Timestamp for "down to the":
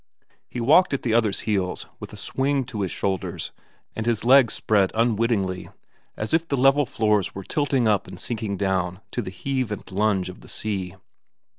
8.57-9.29